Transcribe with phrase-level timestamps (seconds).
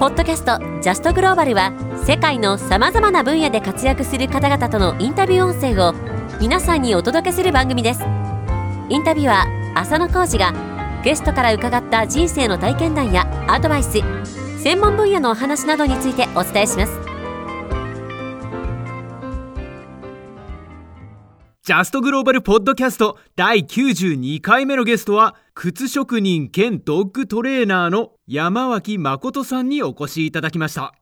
[0.00, 1.72] ポッドキャストジャストグローバルは
[2.04, 5.94] 世界のさまざまな分野で活躍する方々とのインタビュー音声を
[6.40, 8.00] 皆さんにお届けする番組です。
[8.90, 10.52] インタビュアー浅野浩二が
[11.04, 13.92] ゲストから伺った人生の体験談やアドバイス
[14.58, 16.98] 専門分野のお話などについてお伝えします。
[21.62, 30.94] ジャストグローバルポッドキャスト第92回目のゲストは靴職人兼ドッグトレーナーの山脇誠さんにお越しいただきました。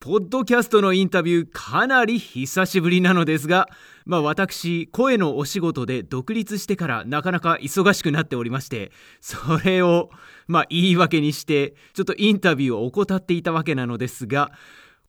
[0.00, 3.68] ポッドキャストのインタビューかなり久しぶりなのですが、
[4.04, 10.10] まあ私、声のお仕事で独立してからなかなか忙しくなっておりまして、それを、
[10.48, 14.50] まあ言い訳にして、ちょっとインタビューを怠っていたわけなのですが、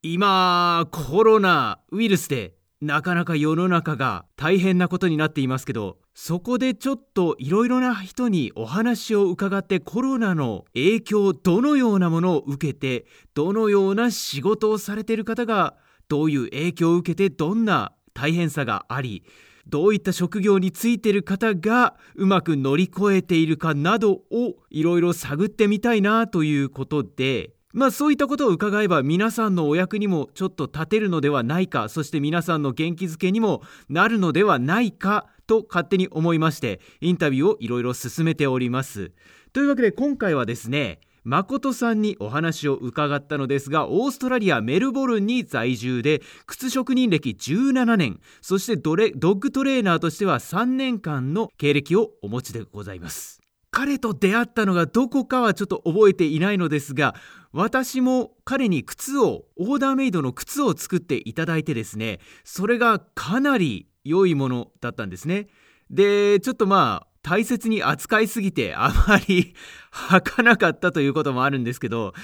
[0.04, 15.76] 今、コロナウイルスでなかなか世の中が大変なことになっていますけど、そこでちょっといろいろな人にお話を伺ってコロナの影響、どのようなものを受けて、どのような仕事をされている方が、
[16.08, 19.24] どういう影響を受けて、どんな大変さがあり、
[19.66, 39.12] どういった職業についている方がうまく乗り越えているかなどをいろいろ探ってみたいなということで、まあそういったことを伺えば皆さんのお役にもちょっと立てるのではないかそして皆さんの元気づけにもなるのではないかと勝手に思いましてインタビューをいろいろ進めております。
[39.54, 53.47] というわけで今回はですね誠さんにお話を伺ったのですがオーストラリア・メルボルンに在住で靴職人歴17年そしてドレドッグトレーナーとしては3年間の経歴をお持ちでございます。
[53.78, 57.14] 彼と出会ったのがどこかはちょっと覚えていないのですが
[57.54, 65.48] 私も彼に靴をオーダーメイドの靴を作っていただいてですねそれがかなり良いものだったんですね。
[65.92, 69.54] でちょっとまあ大切に扱いすぎてあまり
[70.10, 72.16] 履かなかったということもあるんですけど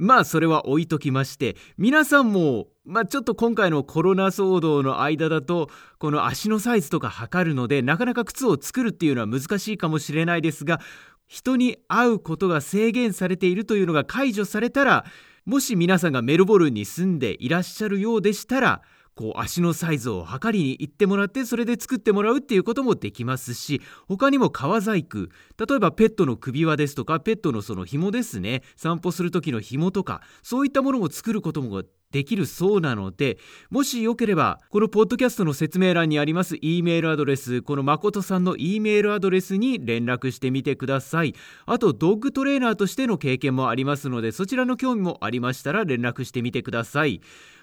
[0.00, 5.68] まあそれは置いときまして皆さんもまあちょっと今回のコロナ騒動の間だと
[5.98, 10.80] この足のサイズとか測るのでなかなか靴を作るっていうのは難しいかもしれないですが
[11.26, 15.04] 人に会うことが制限されているというのが解除されたら
[15.44, 18.80] もし皆さんがメルボルンに住んでいらっしゃるようでしたら
[19.14, 25.28] こう足のサイズを測りに行ってもらってそれで作ってもらうっていうこともできますし他にも革細工
[25.58, 33.38] 例えばペットの首輪ですとかペットのその紐ですね散歩する時の紐とかそういったものも作ることもできるそうなので
[33.70, 41.34] もしよければこのポッドキャストの説明欄にあります E メールアドレスこの誠さんの E メールアドレスに連絡してみてください。
[41.66, 47.20] あとドッグトレーナーとしての経験もありますのでそちらの興味もありましたら連絡してみてください。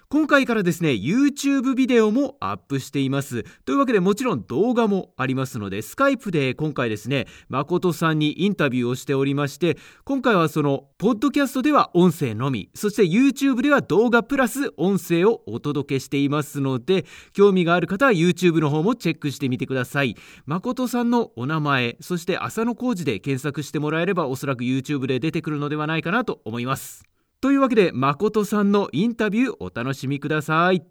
[0.10, 3.44] 今回からですね YouTube ビデオもアップしています。
[3.66, 20.16] というわけでもちろん動画もありますのでスカイプで今回ですね誠さんにインタビューをしておりまして今回はそのポッドキャストでは音声のみそして YouTube では動画プラス音声をお届けしていますので興味がある方は YouTube の方もチェックしてみてください。
[20.46, 27.17] 誠さんのお名前そして浅野浩二で検索してもらえればおそらく YouTube で出てくるのではないかなと思います。
[27.40, 30.84] というわけで誠さんのインタビューお楽しみください。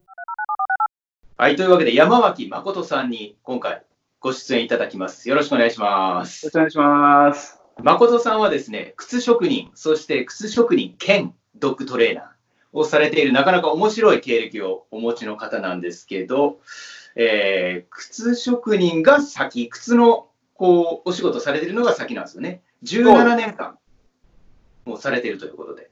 [1.37, 3.83] はいというわけで山脇誠さんに今回
[4.21, 5.29] ご出演いただきます。
[5.29, 6.47] よろしくお願いします。
[6.47, 7.61] よろしくお願いします。
[7.83, 12.25] 誠さんはですね靴職人そして靴職人兼ドッグトレーナー
[12.73, 16.61] をされているなかなか面白い経歴をお持ちの方なんですけど、
[17.17, 22.63] えー、靴職人が先靴のこうお仕事されているのが先なんですよね。
[22.85, 23.79] 17年間
[24.85, 25.91] もうされているということで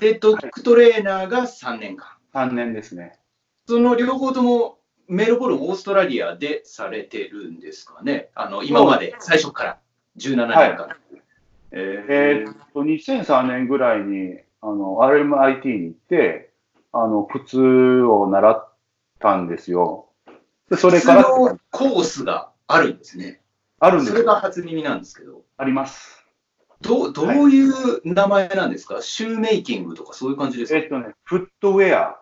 [0.00, 2.08] で、ドッグトレーナーが3年間。
[2.34, 3.18] 3年ですね。
[3.68, 8.30] その両方ともメルボルン、オーストラリアでされてるんですかね。
[8.34, 9.78] あの今まで最初から
[10.16, 10.86] 17年間。
[10.86, 10.96] はい、
[11.72, 16.50] えー、っと、2003年ぐらいにあの RMIT に行って、
[16.92, 18.74] あの靴を習っ
[19.18, 20.08] たんですよ。
[20.70, 21.24] でそれから。
[21.24, 23.42] コースがあるんですね。
[23.78, 25.42] あるんですそれが初耳なんですけど。
[25.58, 26.19] あります。
[26.82, 27.72] どどういう
[28.04, 30.78] 名前なんですか、はい、シューメイキングとかそういう感じですか？
[30.78, 32.20] えっとね、フットウェア。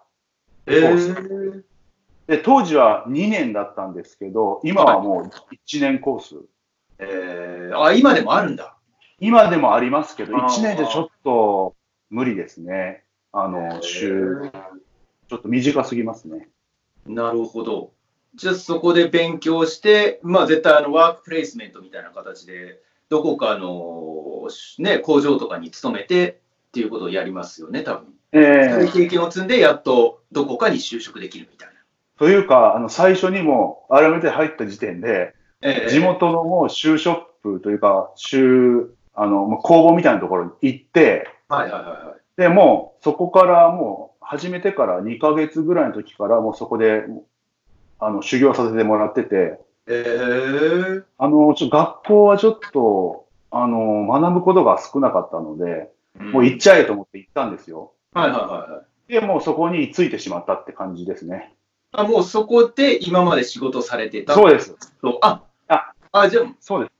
[0.66, 1.62] えー、
[2.26, 6.36] で当時は2年だったんですけど、今はもう1年コース。
[6.98, 8.76] えー、あ、今でもあるんだ。
[9.20, 11.74] 今でもありますけど、1年でちょっと
[12.10, 13.04] 無理ですね。
[13.32, 14.50] あの、週、
[15.28, 16.48] ちょっと短すぎますね。
[17.06, 17.92] なるほど。
[18.34, 31.74] じゃあそこで勉強して、まあ絶対あのワークプレイスメントみたいな形で、どこかの、ね、工場とかに勤めてっていうことをやりますよね、多分えー、そういう経験を積んで、やっとどこかに就職できるみたいな。
[32.18, 42.40] というか、あの最初にも、改めて入った時点で、えー、地元のもうシューショップというか、シュー、あの、工房みたいなところに行って、はいはいはいはい。
[42.40, 47.04] で、もうそこからもう始めてから2ヶ月ぐらいの時からもうそこで、
[47.98, 49.58] あの、修行させてもらってて、
[49.90, 57.92] えー、あの、ちょっと学校はちょっと、あの、学ぶことが少なかったので、もう行っちゃえと思って行ったんですよ。
[58.12, 59.12] はいはいはいはい。
[59.12, 61.54] で、もうそこについてしまったって感じですね。
[61.92, 64.76] あ、もうそこで今まで仕事されてたそうです。
[65.00, 66.92] とあ、あ、あ、じゃあ、そうです。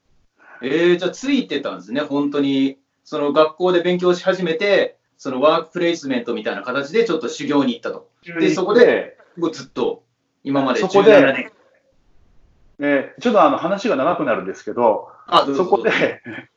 [0.62, 2.78] えー、じゃあついてたんですね、本当に。
[3.04, 8.08] その学校で勉強し始めて、そのワークプレイスメントみたいな形でちょっと修行に行ったと。
[8.40, 10.04] でそこで、もうずっと、
[10.44, 11.52] 今までそこで17年。
[12.80, 15.90] えーちょっとあの話が長くなるんですけど、あ、そこで、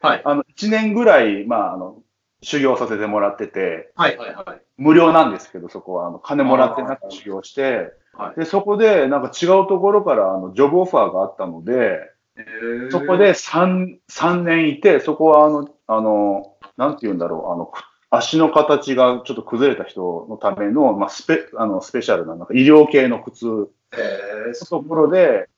[0.01, 0.21] はい。
[0.25, 1.97] あの、1年ぐらい、まあ、あの、
[2.41, 4.61] 修行させてもらってて、はいはいはい。
[4.77, 8.39] 無料なんですけど、そこは、あの、金もらってなく修行して、はい。
[8.39, 11.99] で、そこで、なんか違うところから、あの、ジョブオファーがあったので、
[12.37, 12.91] えー。
[12.91, 23.45] そこで3、三年いて、そこは、あの、あの、なんて言うんだろう、あの、く足の形がちょっと崩れた人のための、まあ、スペ、あの、スペシャルな、なんか医療系の靴。
[23.45, 25.49] のえーところで、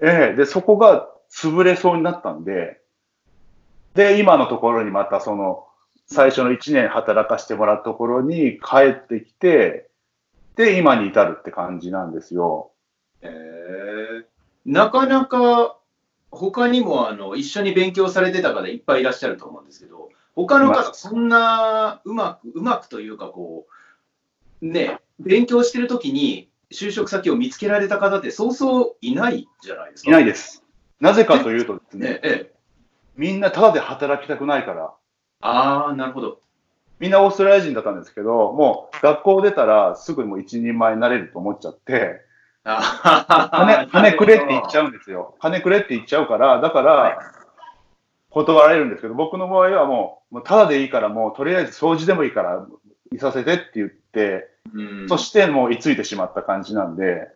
[0.00, 2.80] ええで、そこが潰れそうになったんで、
[3.94, 5.66] で、今のところにまたその、
[6.06, 9.88] 最初の1年働かせてもらったところに帰ってきて、
[10.56, 12.72] で、今に至るって感じなんですよ。
[13.22, 13.64] えー
[14.66, 15.78] なかなか
[16.30, 23.66] 他にもあの一緒に勉強されてた方いっぱいいらっしゃると思うんですけど、他の方、そんなうまく、うまくというか、こ
[24.62, 30.10] う、ね、勉強してるときに就職先を見つけられた方ってそうそういないじゃないですか。
[30.10, 30.62] いないです。
[31.00, 32.52] なぜかというとですね、ね、ええ。
[33.16, 34.92] みんなただで働きたくないから、
[35.40, 36.40] ああ、なるほど。
[36.98, 42.22] みんなオーストラリア人だったんですけど、もう学校出たらすぐもう一人前になれると思っちゃって、
[42.64, 45.36] あ金、金くれって言っちゃゃうんですよ。
[45.40, 47.18] 金くれって言っちゃうから、だから、
[48.30, 52.66] 断られるんですけど、僕の場合はもう、もうただでいいから、もうとりあえず掃除でもいいから、
[53.12, 55.08] いさせてって言って、うん。
[55.08, 57.28] そしてもう居ついてしまった感じなんで、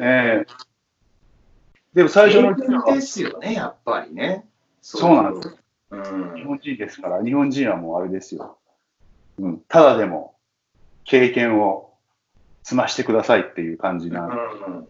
[0.00, 0.46] ええ
[1.94, 4.46] でも最初のですよね、やっぱりね。
[4.80, 5.56] そうなんです。
[5.90, 8.58] うん日本人ですから、日本人はもうあれですよ。
[9.38, 10.34] うん、ただでも
[11.04, 11.94] 経験を
[12.62, 14.88] 積ましてくださいっていう感じなんで、うん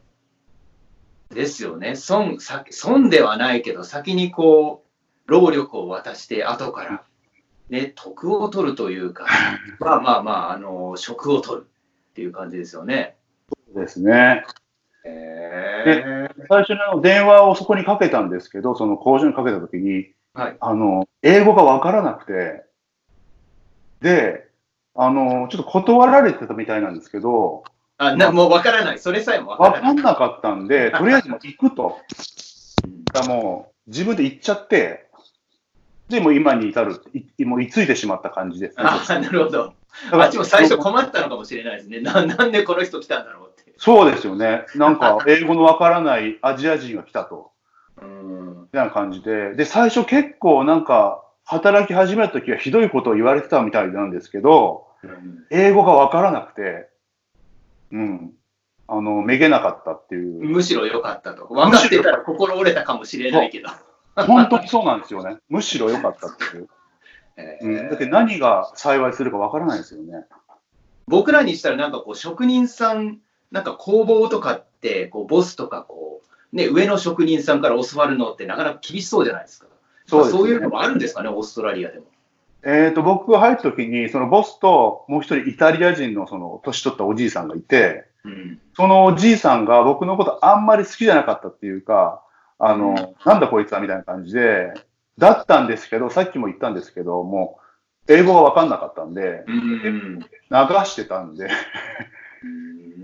[1.31, 1.94] ですよね。
[1.94, 4.85] 損、さ損ではないけど、先にこ
[5.26, 7.05] う、労力を渡して、後から、
[7.70, 9.26] ね、得を取るというか、
[9.79, 13.17] まあまあまあ、あの、職を取るっていう感じですよね。
[13.75, 14.44] ですね。
[15.05, 22.65] へえ最初の電話をそこにかけたんですけど、その工場にかけたときに、はいあの、英語がわからなくて、
[24.00, 24.49] で、
[24.94, 27.65] あの、ちょっと断られてたみたいなんですけど、
[28.00, 28.99] あなもうわからない。
[28.99, 29.97] それさえもわわからない。
[29.97, 31.99] かんなかったんで、とりあえず行くと。
[33.12, 35.07] だもう自分で行っちゃって、
[36.08, 36.96] で、もう今に至る、
[37.38, 38.84] いもう居ついてしまった感じです、ね。
[38.87, 39.75] あなるほど。
[40.12, 42.00] あっちも最初困ったのかもしれないですね。
[42.00, 43.72] ななんでこの人来たんだろうって。
[43.76, 44.64] そうですよね。
[44.76, 47.50] なんか、 英語のわからないアジア人が来たと。
[48.00, 48.62] うん。
[48.62, 49.55] みたいな感じで。
[49.55, 54.87] で、最初結構なんか、働き始めた時はひどいことを言われてたみたいなんですけど、
[55.50, 56.88] 英語がわからなくて、
[57.93, 58.32] うん。
[58.87, 60.44] あの、めげなかったっていう。
[60.44, 61.46] むしろ良かったと。
[61.46, 63.69] 分かってたら心折れたかもしれないけど。
[64.26, 65.38] 本当にそうなんですよね。
[65.49, 66.69] むしろ良かったっていう。
[67.37, 67.89] えうん。
[67.91, 70.25] だって何が幸いするかわからないですよね。
[71.06, 73.19] 僕らにしたらなんかこう職人さん、
[73.51, 76.22] なんか工房とかって、こうボスとかこ
[76.53, 79.67] う、ね、上の職人さんから教わるのってなかなか厳しそうじゃないですか。
[80.06, 82.06] そうねそういうのもあるんですかね、オーストラリアでも。
[82.65, 88.60] えっ、と、僕が入った時に、そのボスともう一人イタリア人のその年取ったおじいさんがいて、うん。
[88.75, 92.22] そのおじいさんが僕のことあんまり好きじゃなかったっていうか、
[92.58, 94.72] あの、なんだこいつはみたいな感じで、
[95.17, 97.58] だったんですけど、さっきも言ったんですけど、も
[98.08, 100.19] う、英語がわかんなかったんで、うん。
[100.20, 100.27] 流
[100.86, 101.50] してたんで、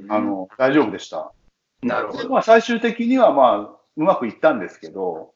[0.09, 1.33] あの、大丈夫でした。
[1.83, 2.29] なるほど。
[2.31, 5.33] まあ、最終的にはまあ、うまくいったんですけど、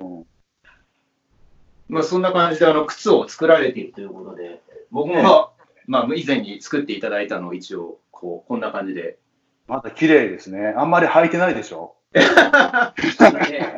[0.00, 0.26] うん
[1.88, 5.52] まあそんな感じであの靴を作られているということで、僕も、
[5.86, 9.18] まあ以前に作っていただいたのを一応、こう、こんな感じで。
[9.68, 10.74] また綺麗ですね。
[10.76, 11.94] あんまり履いてないでしょ？
[13.50, 13.76] ね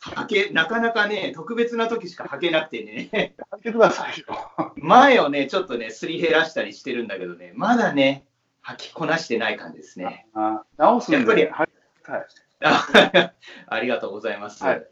[0.00, 4.72] 履けなかなかね、特別な時しか履けなくてね、履いてくださいよ。
[4.76, 8.24] 前をね、ちょっとね、すり減らしたりしてるんだけどね、まだね、
[8.64, 10.26] 履きこなしてない感じですね。
[10.34, 12.26] あ直すんで、やっぱりはいはい
[12.62, 13.32] あ
[13.68, 14.64] ありがとうございます。
[14.64, 14.86] はい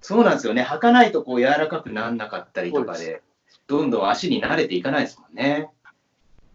[0.00, 3.22] そうなんですよね、履かないとこう柔らかくならなかったりとかで、
[3.66, 5.70] どんどん足に慣れていかないですもんね。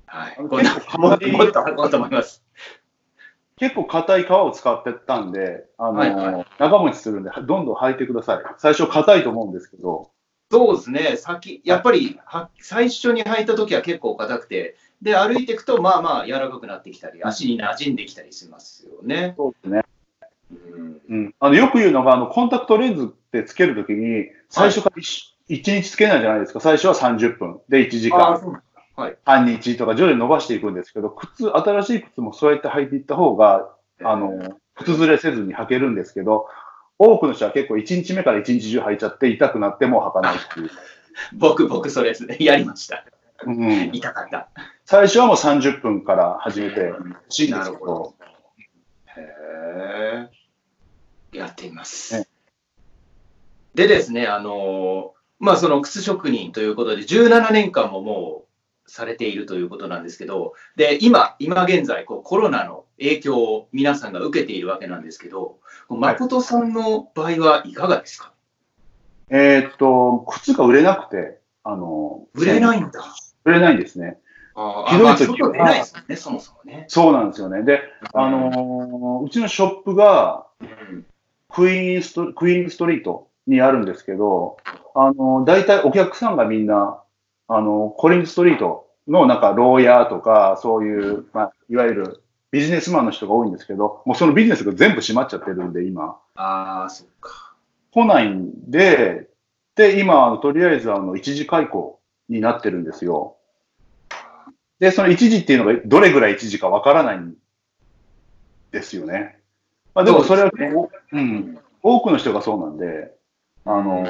[0.06, 2.44] はい、こんなもっと履こうと思います。
[3.60, 8.44] 結構硬い皮を使ってたんで、あの、はいはい長持ちするんで、どんどん履いてください。
[8.58, 10.12] 最初硬いと思うんですけど、
[10.51, 19.36] そうですね、先、やっぱりは最初に履いた時は結構硬くて、で、歩いていくと、まあまあ柔らかくなってきたり、足に馴染んできたりしますよね。
[19.38, 19.82] そうですね。
[20.51, 21.36] うんうん。
[21.39, 26.60] あの、よく言うのが、あの、コンタクトレンズってつけるときに、最初から一一日つけないじゃないですか。
[26.60, 27.60] 最初は30分。
[27.70, 28.62] で、1時間。
[29.00, 29.18] はい。
[29.24, 36.48] 半日とか徐々に伸ばしていくんですけど、靴、新しい靴もそうやって履いていった方が、あの、靴ずれせずに履けるんですけど、
[36.98, 40.70] 多くの人は結構1日目から1日中履いちゃって痛くなっても履かないっていう。
[41.34, 42.36] 僕、僕、それですね。
[42.41, 43.06] やりました。
[43.46, 44.50] うん、痛かった。
[44.84, 46.98] 最初はもう30分から始めてほ
[47.29, 48.13] しいんですけどなるほど、。
[49.15, 50.29] へ
[51.34, 51.38] え。
[51.38, 52.27] やってみますね。
[53.75, 58.49] でですね、あの、まあ、その靴職人ということで、17年間ももう
[58.89, 68.34] されているということなんですけど、で、今、今現在、こうコロナの影響を皆さんが受けているわけなんですけど、誠さんの場合はいかがですか？
[69.29, 73.03] えーっと、靴が売れなくて、あの、売れないんだ。
[73.46, 74.17] 売れないんですね。
[74.89, 76.86] ひどい時外出ないですね、そもそもね。
[76.89, 77.63] そうなんですよね。
[77.63, 77.81] で、
[78.13, 81.05] あのーうちのショップがうん
[81.48, 84.58] クイーンスト、クイーンストリートにあるんですけど、
[84.96, 87.01] あのー大体お客さんがみんな、
[87.50, 96.20] あのーコリンストリートのなんか牢屋とか、そういう、まあ、いわゆるビジネスマンの人が多いんですけど、もうそのビジネスが全部閉まっちゃってるんで、今。
[96.36, 97.56] ああ、そっか。
[97.91, 99.29] 来ないんで、
[99.75, 103.38] で、今、とりあえず、あの、一時開講になってるんですよ。
[104.79, 107.34] で、その一時っていうのがどれぐらい一時かわからないん
[108.72, 109.39] ですよね。
[109.96, 113.12] まあ、でもそれは、そうですおうん、多くの人がそうなんで、
[113.65, 114.03] あの、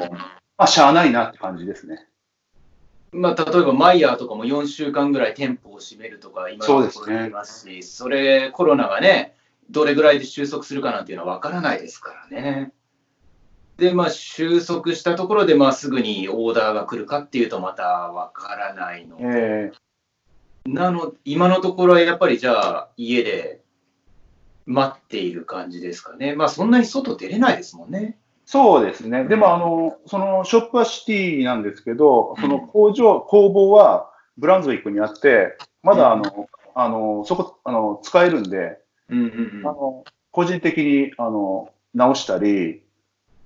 [0.58, 2.06] まあ、しゃあないなって感じですね。
[3.12, 9.34] まあ、例えばマイヤーとかも4週間ぐらい店舗を閉めるとか、今のところ言いますし、それ、コロナがね、
[9.68, 12.72] どれぐらいで収束するかなんていうのは分からないですからね。
[13.78, 19.72] で、まあ、収束したところで、まあ、すぐにオーダーが来るかっていうと、また分からないので、え
[20.66, 23.60] なの今のところはやっぱりじゃあ、家で
[24.66, 26.34] 待っている感じですかね。
[26.36, 28.18] まあ、そんなに外出れないですもんね。
[28.50, 29.26] そうですね。
[29.26, 42.82] でも、あの、そのショップはシティなんですけど、その工場、工房はブランズウィックにあって、まだあの、あの、そこ、あの、使えるんで、うんうんあの、個人的に、あの、直したり、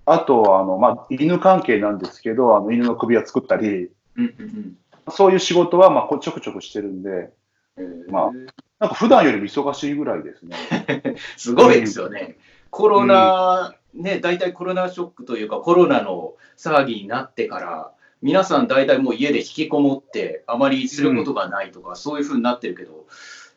[0.06, 3.90] あとは、あの、まあ、犬関係なんですけど、あの、犬の首輪作ったり、うん。
[4.16, 4.76] うんうん
[5.10, 7.30] そういう仕事は、まあ、こちょくちょくしてるんで、
[7.76, 8.30] うんまあ
[8.78, 10.56] なんか普段よりも忙しいぐらいですね。
[11.36, 12.38] すごいですよね。
[12.70, 23.06] コロナ、ね、大体コロナショックというか、コロナの騒ぎになってから、皆さん大体もう家で引きこもって、あまりすることがないとか、そういうふうになってるけど、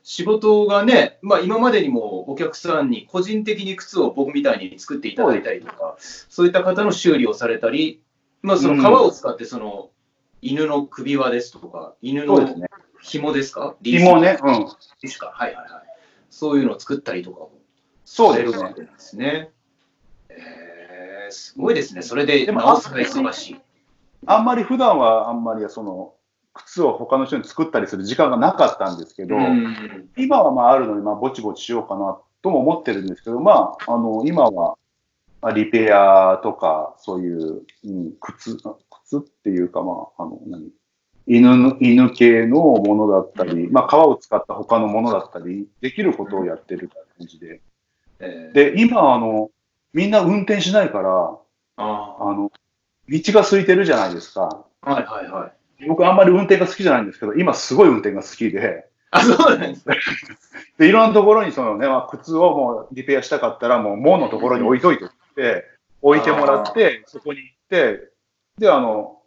[0.03, 8.01] 仕事がね、まあ、今までにもお客さんに個人的に靴を僕みたいに作っていただいたりとか、そういった方の修理をされたり、
[8.41, 9.89] まあ、その革を使ってその
[10.41, 12.67] 犬の首輪ですとか、犬のそうですね。
[13.01, 13.75] 紐ですか？
[13.83, 14.49] 紐ね、うん。
[14.49, 15.67] はいはいはい。
[16.29, 17.51] そういうのを作ったりとかも。
[18.05, 19.51] されるわけなんですね。
[21.27, 22.01] えー、すごいですね。
[22.01, 22.51] それで、で
[23.51, 23.61] い。
[24.25, 26.13] あんまり普段はあんまりその、
[26.53, 34.77] 靴を他の人に作ったりする時間がなかったんですけど、うん今はまああるのに、まあぼちぼちしようかなとも思ってるんですけど、まあ、あの、今は、
[35.41, 38.57] まあリペアとか、そういう、うん、靴、
[39.05, 40.71] 靴っていうか、まあ、あの、何？
[41.27, 47.61] 犬の、犬系のものだったり、まあ、革を使った他のものだったり、できることをやってる感じで。
[48.19, 49.51] えーで、今、あの、
[49.93, 51.37] みんな運転しないから、
[51.77, 52.51] ああの、
[53.09, 54.65] 道が空いてるじゃないですか。
[54.83, 55.47] ーはいはいは
[55.79, 55.87] い。
[55.87, 59.97] 僕あんまり運転が好きじゃないんですけど、今すごい運転が好きで、あ、そうなんですね。
[60.77, 65.65] で、いろんなところにそのね、まあ、靴をもうリペアしたかったら、もう門のところに置いといてって、
[66.01, 68.09] 置いてもらって、そこに行って、
[68.57, 69.21] で、あの、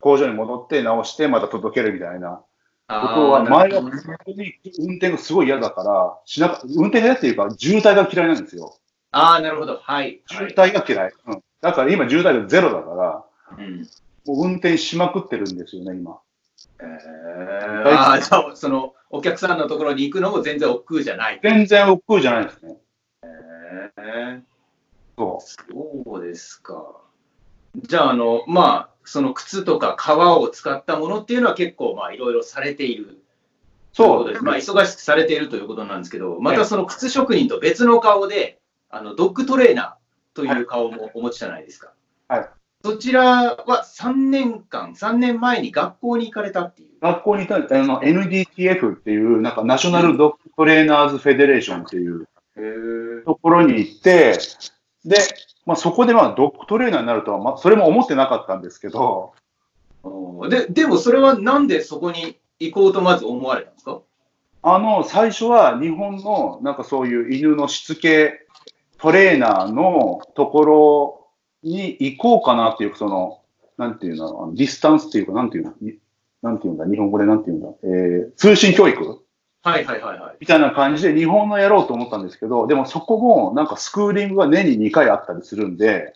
[0.00, 2.42] 工場に戻って直して、また届けるみたいな
[2.88, 3.90] ことは、前は本
[4.24, 8.76] 当に運転がすごい嫌だから、しなか、運転が嫌っていうか、渋滞が嫌いなんですよ。
[9.12, 9.80] あー、なるほど。
[9.82, 10.20] はい。
[10.26, 11.12] 渋滞が嫌い。
[11.26, 11.42] うん。
[11.60, 13.24] だから今渋滞がゼロだから、
[13.58, 13.86] うん
[14.26, 16.18] もう運転しまくってるんですよね、今。
[16.78, 21.40] えー、あーじゃあ、その、お客さんのところに行くのも全然億劫じゃない。
[21.42, 22.76] 全然億劫じゃないですね。
[23.24, 24.40] えー
[25.16, 26.96] そそうですか。
[27.76, 33.16] じゃあ、あの、まあ、その靴とか革を使ったものっていうのは結構、まあ、いろいろされているう。
[33.92, 34.44] そうです。
[34.44, 38.59] まあ、忙しくされているということなんですけど、またその靴職人と別の顔で、
[38.90, 41.92] あの、ドッグトレーナーという顔もお持ちじゃないですか。
[42.28, 42.48] はい。
[42.82, 46.88] そちらは3年間、3年前に学校に行かれたっていう。
[47.00, 54.38] 学校にいたあの NDTF っていう、なんかナショナルドッグトレーナーズフェデレーションっていうへところに行って、
[55.04, 55.16] で、
[55.66, 59.34] まあそこでまあドッグトレーナーになるとは、まあそれも思ってなかったんですけど、
[60.48, 64.00] で、でもそれはなんでそこに行こうとまず思われたんですか？
[64.62, 68.46] あの、最初は日本のなんかそういう犬のしつけ
[69.00, 71.26] トレーナーのところ
[71.62, 73.40] に行こうかなっていう、その、
[73.76, 75.94] なんていうの、あのディスタンスっていうか、なんていうの、に
[76.42, 79.22] なんていうんだ、日本語でなんていうんだ、えー、通信教育
[79.62, 80.36] はいはいはいはい。
[80.40, 86.14] みたいな感じで日本のやろうと思ったんですけど、でもそこもなんかスクーリングが年に2回あったりするんで。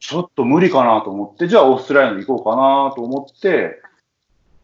[0.00, 3.80] ちょっと無理かなと思って、じゃあオーストラリアに行こうかなと思って、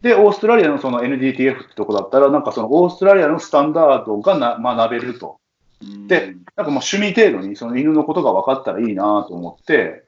[0.01, 5.40] で、オーストラリアのその NDTF ってとこだったら、なんかそのオーストラリアのスタンダードがな学べると。
[5.81, 10.05] で、なんかもう趣味程度にその犬のことが分かったらいいなと思って、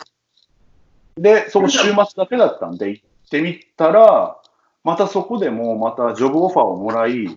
[1.17, 4.39] で、その週末だけだったんで行ってみたら、
[4.85, 7.35] またそこでもまたジョブオファーをもらい、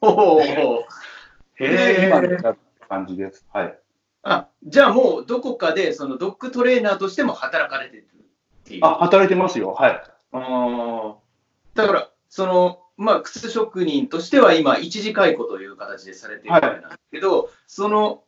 [0.00, 0.38] おお。
[1.58, 2.38] で、今にへえ。
[2.38, 2.58] 至る
[2.88, 3.46] 感じです。
[3.52, 3.78] はい。
[4.22, 8.84] あ、じゃあもうどこかでそのドッグトレーナーとしても働かれてるっていう。
[8.84, 9.72] あ、働いてますよ。
[9.72, 10.02] はい。
[10.32, 11.14] あー
[11.74, 18.24] だから、その、まあ、靴職人としては今、一時解雇という形でされているわけなんですけど、その、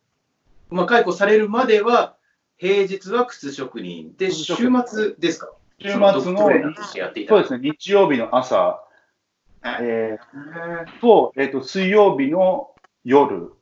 [0.71, 2.17] まあ、解雇されるまでは、
[2.59, 4.55] 平日は靴職人で、週
[4.87, 5.50] 末ですか？
[5.81, 6.11] 週末の
[7.28, 8.83] そうですね、日曜日の朝、
[9.62, 12.75] えーと、えっ、と、水曜日の
[13.05, 13.52] 夜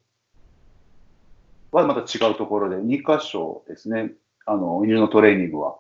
[1.73, 4.13] はまた違うところで、2箇所ですね、
[4.47, 5.77] あの、犬のトレーニングは。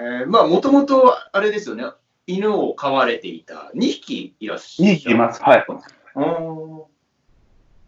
[0.00, 0.26] えー。
[0.26, 1.84] まあ、もともと、あれですよね、
[2.26, 4.92] 犬を飼われていた2匹いらっしゃる。
[4.92, 5.42] 2匹います。
[5.42, 5.66] はい。
[6.16, 6.82] うん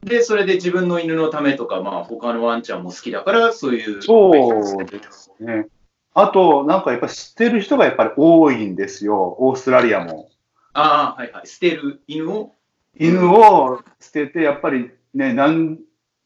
[0.04, 4.02] で、それで自分の犬のためとか、まあ、他のワンちゃんも好きだから、そういう。
[4.02, 5.68] そうですね。
[6.12, 10.28] あと、なんかやっぱり知ってる人がやっぱり多いんですよ、オーストラリアも。
[10.72, 11.46] ああ、はいはい。
[11.46, 12.54] 捨てる犬を？
[12.98, 15.78] 犬を捨てて、やっぱりね、なん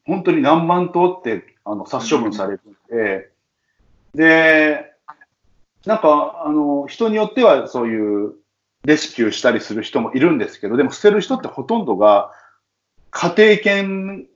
[0.05, 3.31] 本当に何万頭ってあの殺処分されてて、
[4.15, 4.93] で、
[5.87, 8.33] なんか、あの、人によってはそういう
[8.83, 12.31] レスキューしたりする人もいるんですけど、でも捨てる人ってほとんどが
[13.09, 14.27] 家庭犬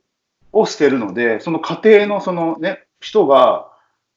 [0.54, 3.70] を捨てるので、その家庭のそのね、人が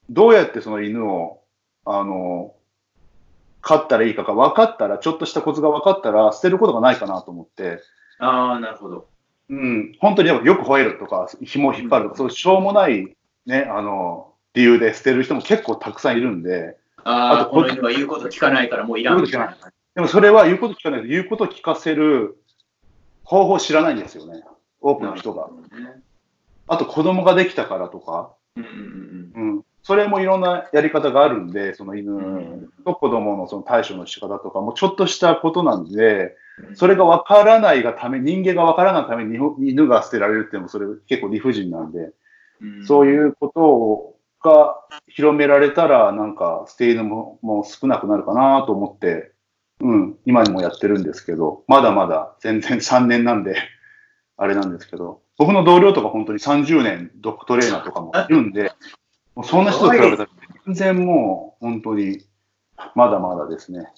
[0.09, 1.41] どうやってその犬を、
[1.83, 2.53] あの、
[3.61, 7.81] 飼ったらいいかが分かったら、ちょっとしたコツが分かったら、捨てることがないかなと思って、
[8.19, 9.09] ああ、なるほど。
[9.49, 13.13] うん、本当によく吠えるとか、紐を引っ張るとか、そうしょうもない、
[13.45, 19.17] ね、あの、理由で捨てる人も結構たくさんいるんで、ああ、この犬は言うこと聞かないからもういらん。
[19.17, 19.73] 言うこと聞かない。
[19.95, 21.01] でもそれは言うこと聞かない。
[21.01, 22.37] と、言うこと聞かせる
[23.23, 24.43] 方法を知らないんですよね、
[24.81, 25.49] 多くの人が。
[26.67, 28.69] あと子供ができたからとか、うんうん
[29.35, 32.11] うんうん、それもいろんなやり方があるんで、その犬。
[32.11, 34.59] んと子供のその対処の仕方とか。
[34.61, 36.35] もちょっとしたことなんで、
[36.69, 36.75] うん。
[36.75, 42.13] それが分からないがため、人間が分からないために犬が捨てられるっていうのもそれ結構理不尽なんで、
[42.61, 42.85] うん。
[42.85, 44.14] そういうこと
[44.45, 49.31] が広められたら、なんか捨て犬ももう少なくなるかなと思って、
[49.81, 53.55] うん、今にもやってるんですけど、まだまだ全然3年なんで、
[54.37, 58.71] あれなんですけど、僕の同僚とか本当に30年ドッグトレーナーとかもいるんで、
[59.33, 60.29] もうそんな人と比べたら
[60.65, 62.25] 全然もう本当に
[62.93, 63.91] まだまだですね。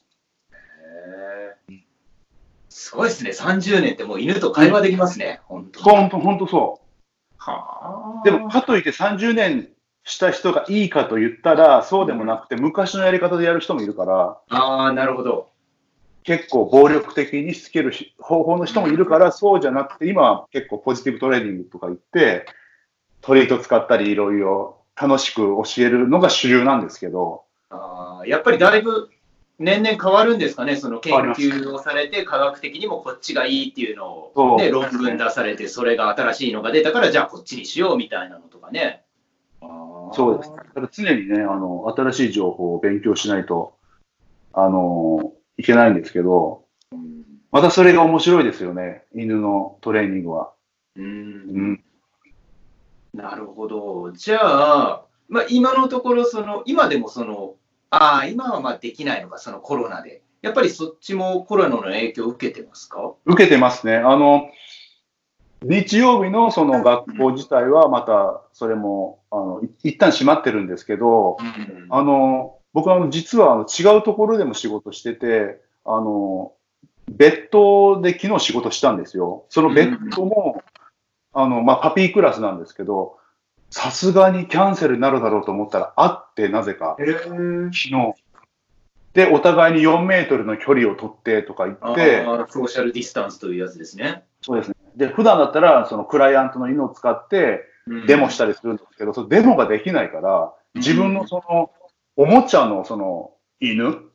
[2.70, 3.32] すごいですね。
[3.32, 5.42] 30年ってもう犬と会話できますね。
[5.46, 5.84] 本当に。
[5.84, 7.34] 本当、本当そう。
[7.38, 8.24] はあ。
[8.24, 9.70] でも、かといって30年
[10.08, 15.50] した人がいいかと言ったら、そうでもなくて、昔のやり方でやる人もいるから、ああ、なるほど。
[16.24, 22.46] 結構暴力的にしつけるし方法の人もいるから、そうじゃなくて、今は結構ポジティブトレーニングとか言って、
[23.22, 29.10] トリート使ったりいろいろ楽しく教えるのが主流なんですけど、あーやっぱりだいぶ
[29.60, 39.04] 年々変わるんですかね、その研究をされて、科学的にもこっちがいいっていうのを、ね、論文出されて、それが新しいのが出たから、じゃあこっちにしようみたいなのとかね。
[40.14, 40.52] そうです。
[40.52, 43.74] だから常にね、あの、新しい情報を勉強しないと、
[44.54, 50.52] あの、いけないんですけど、うんまたそれが面白いですよね、犬のトレーニングは。
[50.98, 51.84] うんうん。
[53.14, 54.12] なるほど。
[54.12, 57.56] じゃあ、まあ、今のところ、その、今でもその、
[57.90, 60.22] ああ、今はまあできないのか、そのコロナで。
[60.42, 63.14] やっぱりそっちもコロナの影響を受けてますか？
[63.26, 63.96] 受けてますね。
[63.96, 64.50] あの、
[65.64, 76.54] 日曜日のその学校自体はまた、それも、あの、い一旦閉まってるんですけど、うんあの、僕は実は違うところでも仕事してて、あの、
[77.10, 79.46] 別途で昨日仕事したんですよ。
[79.50, 80.62] その別途も、
[81.34, 83.18] あの、まあ、パピークラスなんですけど、
[83.70, 88.14] さすがにキャンセルになるだろうと思ったら、あって、なぜか、昨日。
[89.14, 94.24] で、お互いに4メートルの距離を取ってとか言あって、ーソーシャルディスタンスというやつですね。
[94.42, 94.76] そうですね。
[94.98, 97.64] で、普段だったら、そのクライアントの犬を使って、
[98.08, 101.72] デモしたりするんですけど、そのデモができないから、自分のその、
[102.16, 104.10] おもちゃのその、犬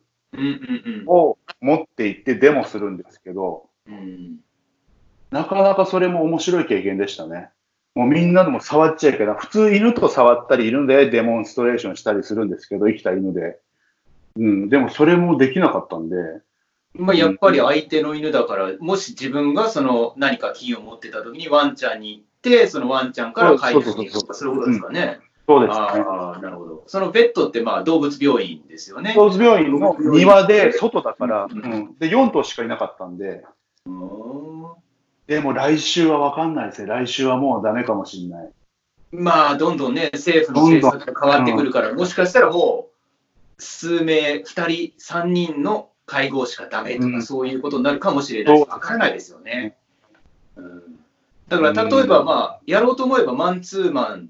[1.07, 3.67] を持って行ってデモするんですけど、
[5.31, 7.49] なかなかそれも面白い経験でしたね。
[7.95, 9.35] もうみんなでも触っちゃいけない。
[9.37, 13.59] 普通犬と触ったり、犬でデモンストレーションしたりするんですけど、生きた犬で。
[14.35, 16.15] うん、でもそれもできなかったんで、
[16.95, 25.19] まあ、やっぱり相手の犬だから、もし自分がその何か金を持ってた時にワンちゃんに行って、そのワンちゃんから返すに行くとか、そういうことですかね。
[25.47, 25.85] そうですね。
[25.85, 26.83] ああ、なるほど。
[26.87, 29.13] そのベッドってまあ動物病院ですよね。
[29.15, 33.43] 動物病院の庭で外だから、ううんん、で、4頭しかいなかったんで、
[35.27, 36.87] でも来週はわかんないですね。
[36.87, 38.51] 来週はもうダメかもしれない。
[39.11, 49.77] まあ、どんどんね、政府の政策が変わってくるから、もしかしたらもう、数名、2人、3人の会合しかダメとか、うんそういうことになるかもしれないし、わからないですよね。
[50.55, 50.99] うん、
[51.47, 54.29] だから、例えば、まあ、やろうと思えば、マンツーマン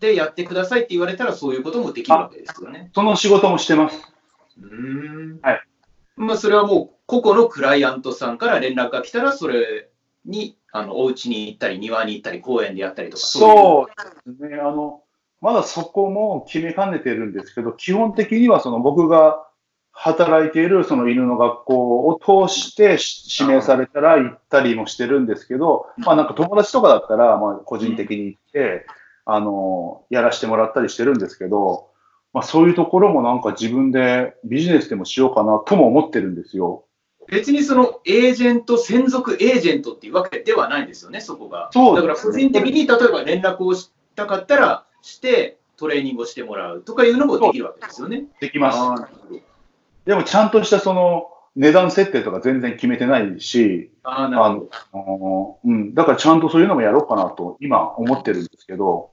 [0.00, 2.90] でやってくださいって言われたら、そういうこともできるわけですよね。
[2.94, 4.00] その仕事もしてます。
[4.60, 5.62] うんはい。
[6.16, 9.88] まあ、それはもう、個々のクライアントさんから連絡が来たら、それ
[10.24, 13.88] に、あの、お家に行ったり、庭に行ったり、公園でやったりとか、そ
[14.26, 14.56] うですね。
[14.56, 15.02] あの、
[15.40, 19.46] まだそこも決めかねてるんですけど、基本的にはその僕が
[19.96, 28.86] 働いているその犬の学校を通してし指名されたら行ったりもしてるんですけど、まあなんか友達とかだったら、まあ個人的に行って、
[29.24, 31.88] あの、やらせてもらったりしてるんですけど、
[32.32, 36.84] まあそういうところもなんか自分でビジネスでもしようかなとも思ってるんですよ。
[37.28, 41.70] 別にそのエージェント、専属エージェントっていうわけではないんですよね、そこが。
[41.72, 48.24] そうですだから個人的に例えば連絡をしたかったらして、トレーニングをしてもらうとかいうのもできるわけですよね。
[48.40, 48.78] できます。
[50.04, 59.10] でもちゃんとしたその値段設定とか全然決めてないし、あのうん、だからちゃんとそういうのもやろうかなと今思ってるんですけど、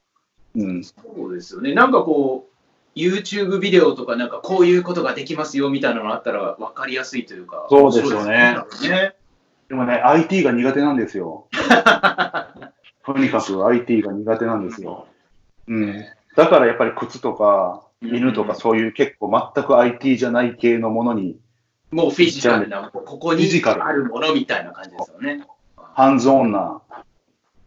[0.56, 0.93] うん、そ
[1.27, 1.73] うですよね。
[1.73, 8.58] なんかこう、YouTube ビデオとか、なんかこういうことができますよみたいなのあったら分かりやすいというか、そうですよね
[8.89, 9.13] ね。
[9.69, 11.47] でもね、IT が苦手なんですよ。
[13.06, 15.08] とにかく IT が苦手なんですよ。
[15.67, 21.38] うん、だからやっぱり靴とか犬とかそういう結構全く IT じゃない系のものに
[21.92, 25.46] もうフィジカルな、ここにあるものみたいな感じですよね。
[25.76, 26.82] ハンズオンな、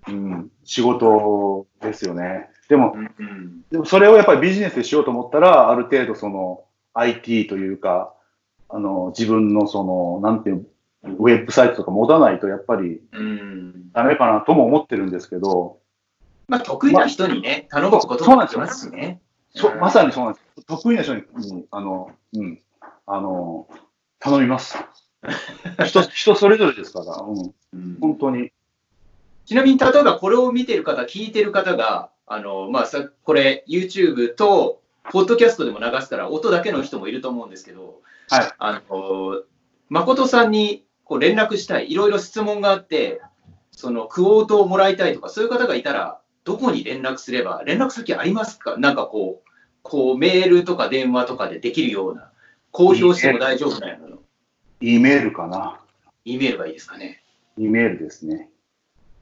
[0.08, 2.48] うん、仕事ですよね。
[2.68, 8.14] でも、うんうんでもそれをやっぱりビジネスでしようと思ったら、ある程度その IT というか、
[8.70, 10.66] あの、自分のその、なんていう、
[11.02, 15.80] ウェブサイトとか持たないとやっぱりうんダメかなとも思ってるんですけど、
[16.48, 19.20] まあ、得意な人にね、頼むこともできますしね。
[19.54, 20.66] そうんまさにそうなんです。
[20.66, 22.60] 得意な人に、うんあの、うん、
[23.06, 23.68] あの、
[24.18, 24.76] 頼みます。
[25.84, 28.52] 人、人それぞれですから、うん、うん本当に。
[29.46, 38.52] ちなみに、例えばこれを見てる方、聞いてる方が、あの、まあ、さ、これ、YouTube と、ポッドキャストでも流したら、音だけの人もいると思うんですけど、はい。
[38.58, 39.42] あの、
[39.90, 43.20] 誠さんにこう連絡したい、いろいろ質問があって、
[43.70, 48.76] その、クオートをもらいたいとか、そういう方がいたら、どこに連絡すれば、連絡先ありますか？
[48.76, 49.50] なんかこう、
[49.82, 52.30] こう、メールとか電話とかでできるような、
[52.70, 54.16] 公表しても大丈夫なような、
[54.80, 55.80] E メールかな。
[56.24, 57.22] E メールがいいですかね。
[57.58, 58.50] E メールですね。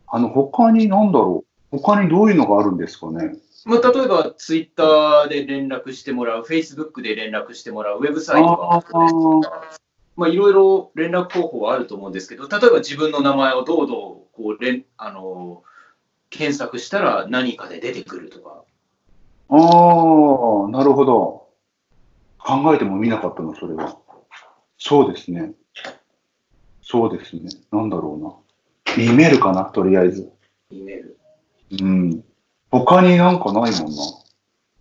[0.09, 3.37] あの、他に何だろう他にどういうのがあるんですかね？
[3.65, 8.83] まあ、例えば、ツイッターで連絡してもらう、フェイスブックで連絡してもらう、ウェブサイトが
[10.15, 15.63] まあ、いろいろ連絡方法はあると思うんですけど、例えば自分の名前をどうどうこう連あの
[16.33, 18.65] 検索したら何かで出てくるとか、
[19.51, 21.49] ああ、なるほど。
[22.39, 23.99] 考えてもみなかったの、それは。
[24.79, 25.53] そうですね。
[26.83, 27.51] そうですね。
[27.71, 29.05] なんだろうな。
[29.05, 30.33] E メールかな、とりあえず。
[30.71, 31.19] E メール。
[31.83, 32.25] うん。
[32.71, 34.03] 他になんかないもんな。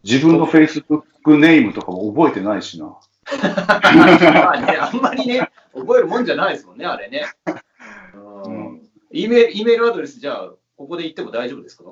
[0.04, 2.86] 自分の Facebook ネームとかも覚えてないしな。
[3.32, 7.26] まあね、あんまりね、覚えるもんじゃないですもんね、あれね。
[8.46, 10.52] うん、E メール、E メールアドレス、じゃあ、
[10.82, 11.84] ここで言っても大丈夫ですか？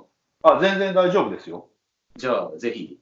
[0.42, 1.70] あ、全然大丈夫ですよ。
[2.16, 3.00] じゃあ、ぜひ、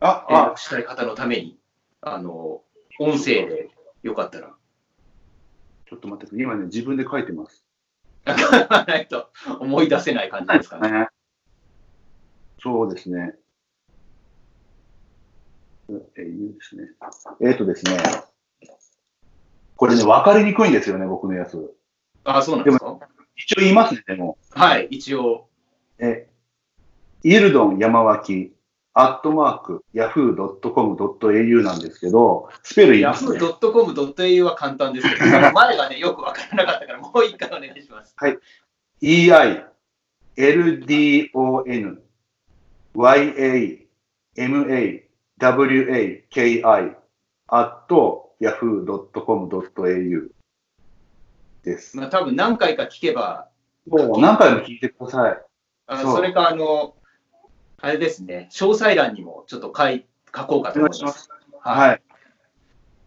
[0.00, 1.56] あ、連あ絡、したい方のために、
[2.00, 2.62] あの、
[2.98, 3.70] 音声で
[4.02, 4.52] よかったら。
[5.88, 6.42] ちょっと待ってください。
[6.42, 7.64] 今ね、自分で書いてます。
[8.26, 10.90] 書かないと思い出せない感じですかね。
[10.90, 11.08] ね。
[12.60, 13.36] そうですね。
[16.18, 16.88] えいいですね。
[17.40, 17.98] えっ、とですね。
[19.76, 21.72] これね、わかりにくいんですよね、僕のやつ。
[22.24, 22.98] あ、そうなんですか？
[23.44, 24.36] 一応言いますね、でも。
[24.50, 25.48] はい、一応。
[25.98, 26.28] え、
[27.22, 28.52] イルドン山脇、
[28.92, 33.38] アットマーク、yahoo.com.au なんですけど、スペル言いますね。
[33.38, 38.16] yahoo.com.au は簡単ですけど、前がね、よくわからなかったから、もう一回お願いします。
[39.02, 39.64] EI、
[40.36, 41.96] ldon, ya,
[42.94, 43.86] ma, waki,
[47.48, 47.88] at
[48.40, 50.39] yahoo.com.au
[51.62, 51.96] です。
[51.96, 53.48] まあ、多分何回か聞けば、
[53.86, 55.38] もう何回も聞いてください。
[55.86, 56.94] あそれか、あの、
[57.80, 61.28] あれですね、詳細欄にもちょっと書い書こうかと思います。
[61.60, 62.02] はいはい。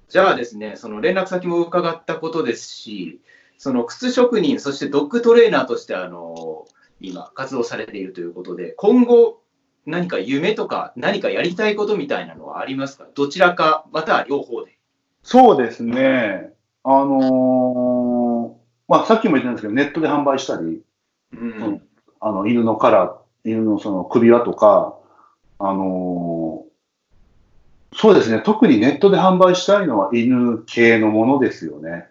[0.09, 3.21] じゃあですね、その連絡先も伺ったことですし、
[3.57, 6.65] その靴職人、そしてドッグトレーナーとしてあの
[6.99, 9.41] 今、活動されているということで、今後、
[9.85, 13.07] 何か夢とか、何かやりたいことみたいなのはありますか？
[13.15, 14.77] どちらか、または両方で。
[15.23, 16.53] そうですね。
[16.83, 18.12] あのー
[18.87, 20.81] まあ、さっきも言ったんですけど、ネットで販売したり、
[21.33, 21.81] うん
[22.19, 24.97] あの、犬のカラー、犬のその首輪とか、
[25.59, 26.73] あのー
[27.95, 28.41] そうですね。
[28.43, 32.05] 特にネットで販売したいのは犬系のものですよね。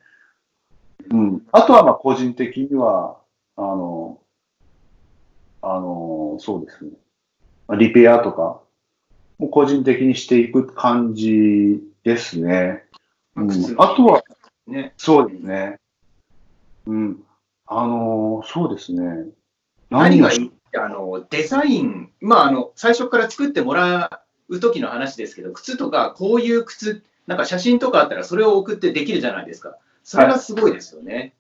[1.11, 1.43] うん。
[1.51, 3.19] あとは、まあ、個人的には、
[3.57, 4.21] あの、
[5.61, 6.93] あの、そうですね。
[7.67, 8.61] まあリペアとか、
[9.39, 12.85] もう個人的にしていく感じですね。
[13.35, 14.23] うん、靴あとは、
[14.67, 15.79] ね、そうですね。
[16.87, 17.23] うん。
[17.67, 19.27] あの、そうですね。
[19.91, 20.53] 何がいい？
[20.75, 29.77] あのデザイン、まああの、最初から作ってもらう時の話ですけど、靴とか、こういう靴、なんか写真とかあったら、それを送ってできるじゃないですか。
[30.03, 31.35] それがすごいですよね。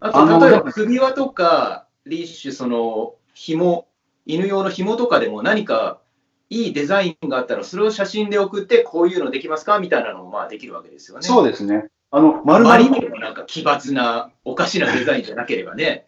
[0.00, 3.86] ああのと、例えば首輪とか、リッシュ、その紐、
[4.26, 6.00] 犬用の紐とかでも何か
[6.48, 9.78] いいデザインがあったら、それを写真で送って、こういうのできますか？
[9.78, 11.22] みたいなのもまあできるわけですよね。
[11.22, 11.88] そうですね。
[12.10, 16.06] あの、あ丸まりに々、もなんか奇抜な、おかしなデザインじゃなければね。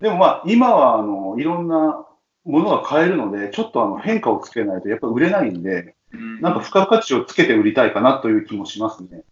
[0.00, 2.04] でもまあ、今は、あの、いろんな
[2.44, 5.94] ものが買えるので、ちょっとあの、変化をつけないと、やっぱ売れないんで、
[6.40, 9.24] なんか付加価値をつけて売りたいかなという気もしますね。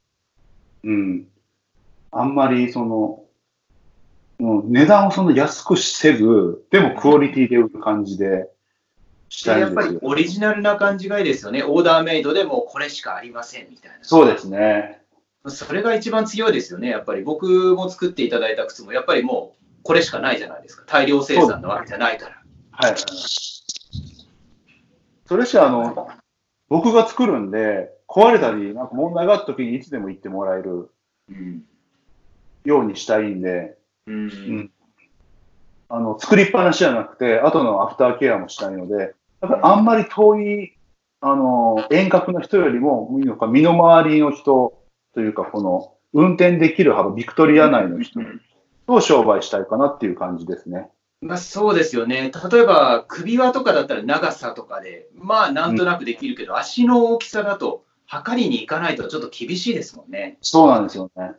[0.84, 1.26] うん。
[2.10, 3.22] あんまり、その、
[4.38, 8.50] もう値段をその安くせず、でもクオリティで売る感じで
[9.28, 9.98] したでやっぱり。
[10.02, 11.62] オリジナルな感じがいいですよね。
[11.62, 13.98] オーダーメイドでもうこれしかありませんみたいな。
[14.02, 15.05] そうですね。
[15.50, 16.88] それが一番強いですよね。
[16.88, 20.84] やっぱり僕も作っていただいた靴も、やっぱりもうこれしかないじゃないですか。
[20.86, 22.42] 大量生産なわけじゃないから。
[22.72, 22.94] はい。
[25.26, 26.08] それしあの、
[26.68, 30.90] 僕が作るんで、壊れたり、なんか問題があった時にいつでも言ってもらえる
[31.30, 31.62] うん。
[32.64, 34.26] ようにしたいんで、うん。
[34.26, 34.70] ん
[35.88, 40.76] あの、作りっぱなしじゃなくて、後のアフターケアもしたいので、だからあんまり遠い、
[41.20, 44.85] あの、遠隔の人よりも、いいのか身の回りの人
[45.16, 48.20] というか、この、運転できる幅、ビクトリア内の人
[48.86, 50.90] と商売したいかなっていう感じですね。
[51.22, 52.30] まあそうですよね。
[52.50, 60.36] 例えば首輪とかだったら長さとかで、まあなんとなくできるけど、足の大きさだと測りに行かないとちょっと厳しいですもんね。
[60.42, 61.32] そうなんですよね。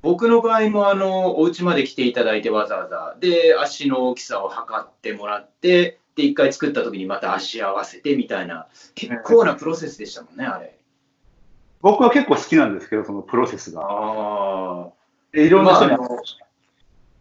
[0.00, 10.77] 僕の場合もあのお家まで来ていただいてわざわざで足の大きさを測ってもらってで一回作った時にまた足合わせてみたいな結構なプロセスでしたもんねあれ
[11.80, 13.82] 僕は結構好きなんですけど、そのプロセスが。
[13.84, 14.88] あ
[15.32, 16.08] でいろんな人に、まあ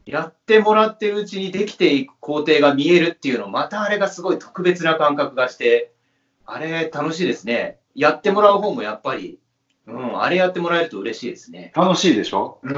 [0.05, 5.91] やってもらってるうちにできていく工程が見えるっていうのまたあれがすごい特別な感覚がして
[6.45, 9.37] あれ楽しいですねやってもらう方もやっぱり、
[9.85, 12.59] うん、あれやってもらえると嬉しいですね楽しいでしょ？
[12.63, 12.73] うん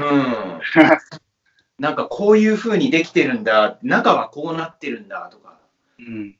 [1.80, 5.58] なんかこういう風にできてるんだ、中はこうなってるんだとか、
[5.98, 6.36] うん。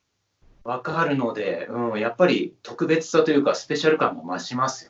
[0.65, 4.90] わかるので、うん、やっぱり特別さというか、スペシャル感も増しますよ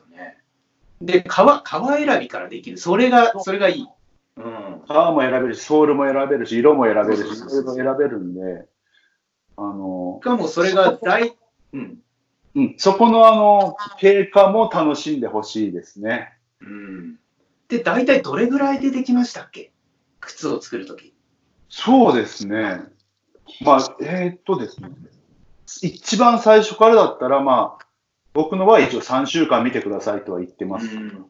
[1.01, 3.87] で、革革選びからできる、それが、それがいい。
[4.37, 8.65] うん、革も選べるし、ソールも選べるし、色も選べるし、いそういろ選べるんで、
[9.57, 11.35] あのし、かもそれが大、
[11.73, 11.99] うん、
[12.55, 16.33] うん、そこのあの、経過も楽しんでほしいですね。
[16.61, 17.19] うん。
[17.67, 19.71] で、大体どれぐらいでできましたっけ？
[20.19, 21.13] 靴を作るとき。
[21.69, 22.81] そうですね。
[23.61, 24.91] まあ、えーっとですね。
[25.81, 27.85] 一番最初からだったら、まあ、
[28.33, 30.87] 僕の場合一応3週間見てくださいとは言ってます。
[30.87, 31.25] うん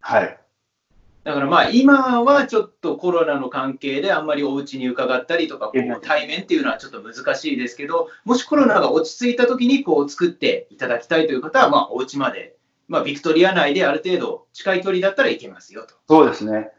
[0.00, 0.40] はい。
[1.24, 15.96] だからまあ今はちょっとコロナの関係であんまりお家に伺ったりとかこええう対面っていうのはちょっと難しいですけどもしコロナが落ち着いた時にこう作っていただきたいという方はまあお家まで、まあ、ビクトリア内である程度近い距離だったら行けますよと。
[16.08, 16.70] そうですね。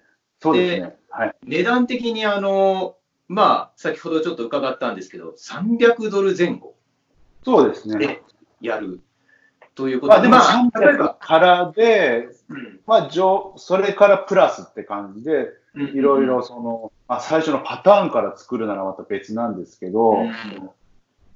[0.42, 0.96] そうですね。
[1.10, 1.36] はい。
[1.46, 2.96] 値段的にあの
[3.28, 6.76] まあ先ほどちょっと伺ったんですけど300ドル前後
[7.46, 8.24] そうですね。
[8.62, 9.02] でやる
[9.76, 10.14] ということ。
[10.14, 15.88] まあでもまあ例え300ば、からで、うんまあ上、それからプラスって感じで、うん。
[15.98, 20.34] いろいろその、まあ最初のパターンから作るならまた別なんですけど、うん。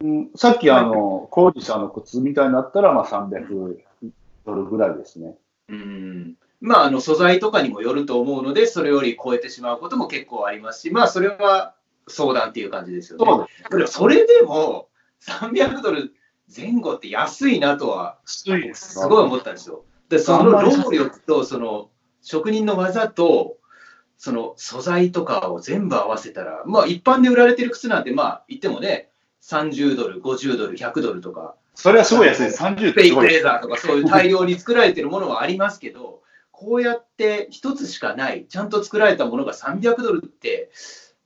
[0.02, 0.32] うん。
[0.36, 3.78] さっきあの、コージさんの靴みたいになったら、まあ300
[4.46, 5.36] ドルぐらいですね。
[5.70, 6.36] うん。
[6.60, 11.76] まあ、あの素材とかにもよると思うので、それより超えてしまうことも結構ありますし、まあ、それは
[12.08, 13.26] 相談っていう感じですよね。
[13.26, 13.70] そうです。
[13.70, 14.88] でもそれでも
[15.22, 16.14] 300ドル
[16.56, 18.44] 前後って安いなとはす。
[18.74, 19.84] すごい思ったんですよ。
[20.10, 21.89] で、その労力とその
[22.22, 23.58] 職人の技と
[24.18, 29.10] その素材とかを全部合わせたら、まあ一般で売られてる靴なんてまあ言ってもね、
[29.42, 32.63] 30ドル、50ドル、100ドルとか、それはすごい安いです。
[32.63, 33.12] 30っフェイ。
[33.16, 40.70] クレーザーとかそういう大量に作られてるものはありますけど、こうやって一つしかない、ちゃんと作られたものが300ドルって、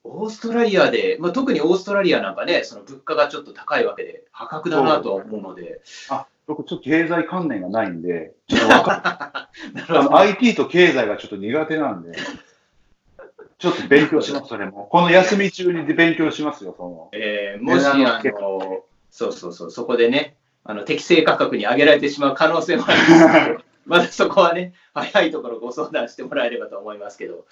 [0.08, 12.13] オーストラリアで、まあ、特にオーストラリアなんかね、その物価がちょっと高いわけで、破格だなとは思うので、あ、僕ちょっと経済関連がないんで、ちょっとわかなあの IT と経済がちょっと苦手なんで、
[13.60, 14.88] ちょっと勉強します、それも。
[14.91, 17.10] この休み中に勉強しますよ、その。
[17.12, 23.46] えーもし、あの、そうそうそう、そこでね、あの適正価格に上げられてしまう可能性もあるんです。
[23.46, 27.46] けど、まだそこはね、早いところご相談してもらえればと思いますけど、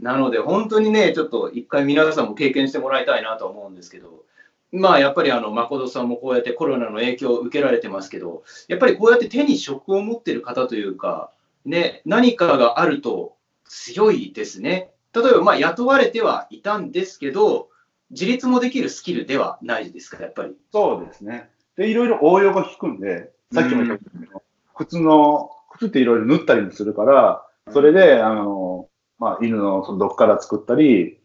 [0.00, 4.24] なので、本当にね、ちょっと一回皆さんも経験してもらいたいなと思うんですけど、
[4.72, 11.30] まあやっぱりあの誠さんもこうやってコロナの影響を受けられてますけど、やっぱりこうやって手に職を持ってる方というか、
[11.64, 14.90] ね、何かがあると強いですね。
[15.14, 17.68] 例えばまあ雇われてはいたんですけど、
[18.10, 20.56] 自立もできるスキルではないですか、やっぱり。
[20.72, 21.50] そうですね。
[21.76, 24.42] で、いろいろ応用が効くんで、さっきも言ったけど、
[24.74, 31.18] 靴の、靴っていろいろ縫ったりもするから、それで、あの、まあ、犬のその毒から作ったり、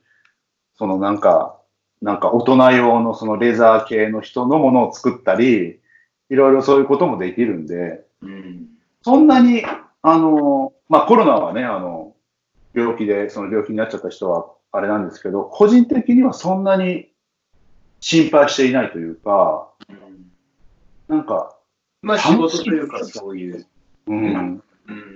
[0.75, 1.59] そのなんか、
[2.01, 5.79] なんか大人用のそのレザー系の人のものを作ったり、
[6.29, 8.67] いろいろそういうこともできるんで、うん。
[9.01, 9.63] そんなに、
[10.01, 12.15] あの、まあコロナはね、あの、
[12.73, 17.11] 病気で、その病気になっちゃった人はあれなんですけど、個人的にはそんなに
[17.99, 19.69] 心配していないというか、
[21.07, 21.57] なんか、
[22.01, 23.65] まあ仕事というか、そういう。
[24.07, 24.63] うん、うん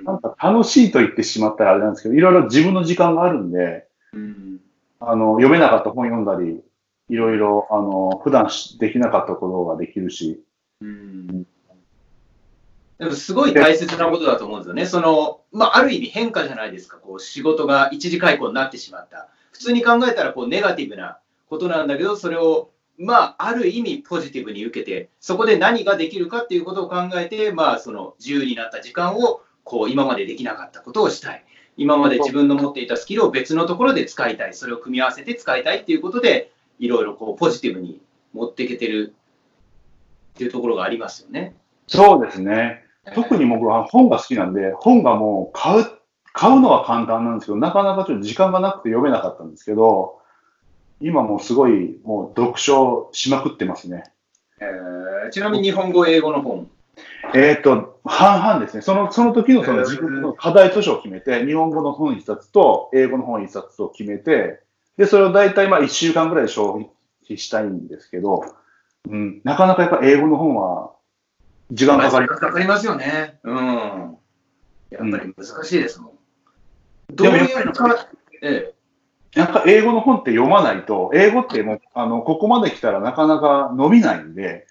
[0.06, 4.60] なんか楽しいと言ってしまったらあれなんですけど、いろいろ自分の時間があるんで、うん
[5.00, 6.62] あの、読めなかった本読んだり、
[7.10, 10.42] いろいろ、あの、普段しできなかったことができるし、
[10.82, 11.46] うん
[13.00, 14.86] でもすごい大切なことだと思うんですよね。
[14.86, 16.98] その、まあ、ある意味変化じゃないですか。
[16.98, 19.30] こう、仕事が一時解雇になってしまった。
[19.52, 21.18] 普通に考えたら、こう、ネガティブな
[21.50, 31.46] ことなんだけど、それを、まあ、ある意味ポジティブに受けて、そこで何ができるかっていうことを考えて、まあ、その、自由になった時間を、こう、今までできなかったことをしたい。
[31.76, 34.54] 今まで自分の持っていたスキルを別のところで使いたい。
[34.54, 38.02] それを組み合わせて使いたいっていうことで、いろいろこう、ポジティブに
[38.34, 39.16] 持っていけてる
[40.34, 41.56] っていうところがありますよね。
[41.88, 42.84] そうですね。
[43.16, 45.86] 特に僕は本が好きなんで、本がもう買う、
[46.34, 50.20] 買うのは簡単なんですけど、なかなかちょっと時間がなくて読めなかったんですけど、
[51.02, 54.04] 今もうすごい、もう読書しまくってますね。
[54.60, 56.70] えーちなみに日本語、英語の本。
[57.34, 58.82] えっ、と、半々ですね。
[58.82, 64.62] その、その時のその自分の課題図書を決めて、日本語の本一冊と英語の本一冊と決めて、
[64.98, 66.86] で、それを大体まあ一週間ぐらいで消
[67.24, 68.44] 費したいんですけど、
[69.10, 70.92] うん、なかなかやっぱ英語の本は
[71.72, 72.42] 時間かかります。
[72.42, 73.40] かかりますよね。
[73.44, 74.18] うん。
[74.90, 76.12] やっぱり難しいですもん。
[77.16, 78.08] どでもういやっぱりうか、
[78.42, 78.74] え
[79.36, 84.68] なんか英語の本って読まないと、英語ってもう、あの、ここまで来たらなかなか伸びないんで、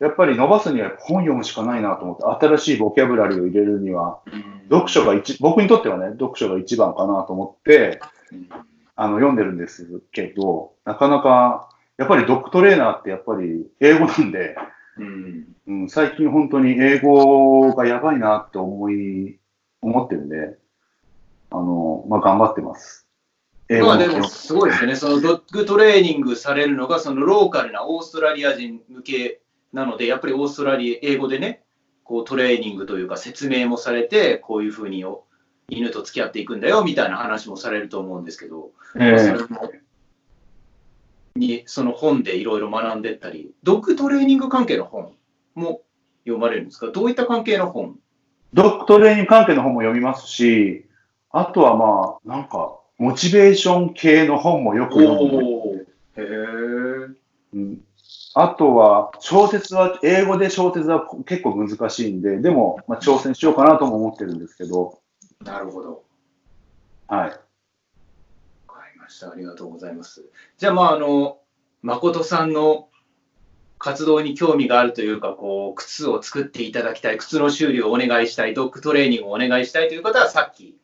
[0.00, 4.20] やっぱり伸ばすには本読むしかないなと思って、新しいボキャブラリーを入れるには、
[4.70, 8.00] 読書が一、僕にとってはね、読書が一番かなと思って、
[8.32, 8.48] うん
[9.00, 14.56] あの、読んでるんですけど、なかなか、やっぱりドッグトレーナーってやっぱり英語なんで、
[14.98, 19.38] うんうん、最近本当に英語がやばいなって思い、
[19.82, 20.58] 思ってるんで、
[21.52, 23.06] あの、まあ、頑張ってます。
[23.68, 24.96] 英語のまあでもすごいですよね。
[24.96, 29.40] そのドッグトレーニングされるのが、そのローカルなオーストラリア人向け
[29.72, 31.62] なので、やっぱりオーストラリア、英語でね、
[32.04, 35.24] こうトレーニングというか説明もされて、こういうふうにお
[35.68, 39.18] 犬と付き合っていくんだよみたいな話もされると思うんですけど、ええ。
[39.18, 39.70] それも
[41.36, 45.12] にその本でいろいろ学んでったり、ドッグトレーニング関係の本
[45.54, 45.82] も
[46.24, 46.88] 読まれるんですか？
[46.88, 47.96] どういった関係の本？
[48.54, 50.86] ドッグトレーニング関係の本も読みますし、
[51.30, 55.76] あとはまあ、なんか、モチベーション系の本もよく読んで、おー。
[55.76, 55.84] へ
[56.16, 57.14] え。
[57.52, 57.84] うん、
[58.40, 65.00] あとは、小説は、英語で小説は結構難しいんで、でも、まあ、挑戦しようかなとも思ってるんですけど、
[65.44, 66.04] なるほど。
[67.08, 67.30] はい。
[67.30, 67.30] わ
[68.68, 69.32] かりました。
[69.32, 70.24] ありがとうございます。
[70.56, 71.38] じゃあ、まあ、あの、
[71.82, 72.88] 誠さんの
[73.78, 80.76] 活動に興味があるというか、こう、靴を作っていただきたい、靴の修理をお願いしたい、ドッグトレーニングをお願いしたいという方は、さっき、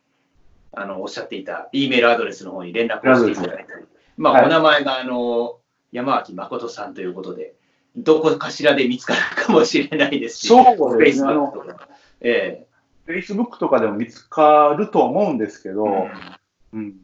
[0.72, 3.84] あの、おっしゃっていた、E メールアドレスの方に連絡をしていただいたり、
[4.16, 5.60] まあ、はいお名前が、あの、
[5.94, 7.54] 山脇誠さんということで、
[7.96, 11.32] どこかしらで見つかるかもしれないですし、そうですね。
[11.32, 11.88] とか。
[12.20, 12.66] え
[13.06, 16.10] Facebook とかでも見つかると思うんですけど、え
[16.72, 16.94] うん。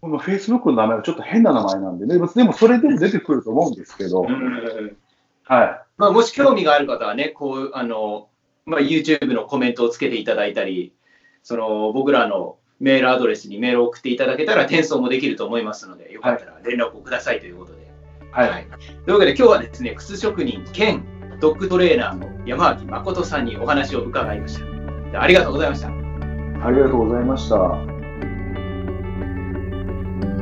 [0.00, 4.96] この Facebook の名前はちょっと変な名前なんでね、でもそれでも出てくると思うんですけど、うん
[5.44, 5.82] はい。
[5.96, 8.28] まあ、もし興味がある方はね、こう、あの、
[8.66, 10.94] まあ、YouTube のコメントをつけていただいたり、
[11.42, 17.78] その、僕らのメールアドレスにメールを送っていただけたら転送もできると思いますので、よかったら連絡をくださいということで。
[17.78, 17.79] はい。
[18.32, 18.66] はい
[19.04, 21.04] というわけで今日はですね、靴職人兼
[21.40, 24.64] ドッグトレーナーの山脇誠さんにお話を伺いました。
[25.10, 25.88] でありがとうございました。
[25.88, 25.90] あ
[26.70, 27.56] りがとうございました。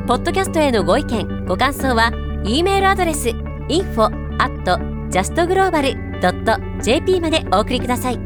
[0.09, 2.11] ポッドキャストへのご意見ご感想は
[2.43, 3.28] E メールアドレス
[3.68, 4.09] info
[4.39, 4.64] at
[5.11, 8.20] justglobal.jp までお送りください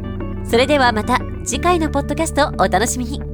[0.44, 3.31] それではまた次回のポッドキャストをお楽しみに